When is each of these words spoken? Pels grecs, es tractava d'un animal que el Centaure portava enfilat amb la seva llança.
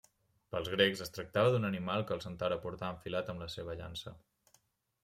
Pels 0.53 0.69
grecs, 0.75 1.03
es 1.05 1.13
tractava 1.17 1.51
d'un 1.55 1.69
animal 1.69 2.07
que 2.09 2.17
el 2.17 2.25
Centaure 2.27 2.59
portava 2.65 2.91
enfilat 2.99 3.31
amb 3.35 3.47
la 3.47 3.51
seva 3.59 3.79
llança. 3.85 4.17